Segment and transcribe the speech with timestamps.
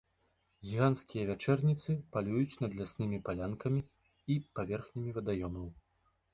[0.69, 3.81] Гіганцкія вячэрніцы палююць над ляснымі палянкамі
[4.37, 5.67] і паверхнямі вадаёмаў.